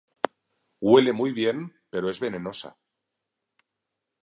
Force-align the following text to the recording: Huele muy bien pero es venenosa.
Huele 0.79 1.13
muy 1.13 1.31
bien 1.31 1.61
pero 1.91 2.09
es 2.09 2.19
venenosa. 2.25 2.75